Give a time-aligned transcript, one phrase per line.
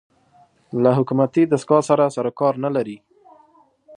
[0.83, 2.97] له حکومتي دستګاه سره سر و کار نه لري